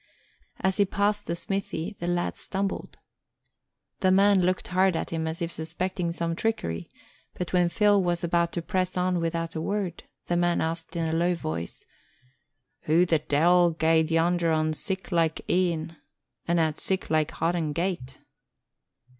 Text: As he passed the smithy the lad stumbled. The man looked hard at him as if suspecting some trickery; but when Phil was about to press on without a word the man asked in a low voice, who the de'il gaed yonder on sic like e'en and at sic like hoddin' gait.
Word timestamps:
As 0.59 0.77
he 0.77 0.85
passed 0.85 1.27
the 1.27 1.35
smithy 1.35 1.95
the 1.99 2.07
lad 2.07 2.35
stumbled. 2.35 2.97
The 3.99 4.09
man 4.09 4.41
looked 4.41 4.69
hard 4.69 4.95
at 4.95 5.11
him 5.11 5.27
as 5.27 5.43
if 5.43 5.51
suspecting 5.51 6.11
some 6.11 6.35
trickery; 6.35 6.89
but 7.35 7.53
when 7.53 7.69
Phil 7.69 8.01
was 8.01 8.23
about 8.23 8.51
to 8.53 8.63
press 8.63 8.97
on 8.97 9.19
without 9.19 9.53
a 9.53 9.61
word 9.61 10.05
the 10.25 10.35
man 10.35 10.59
asked 10.59 10.95
in 10.95 11.05
a 11.05 11.11
low 11.15 11.35
voice, 11.35 11.85
who 12.85 13.05
the 13.05 13.19
de'il 13.19 13.77
gaed 13.77 14.09
yonder 14.09 14.51
on 14.51 14.73
sic 14.73 15.11
like 15.11 15.47
e'en 15.47 15.97
and 16.47 16.59
at 16.59 16.79
sic 16.79 17.11
like 17.11 17.29
hoddin' 17.33 17.71
gait. 17.71 18.17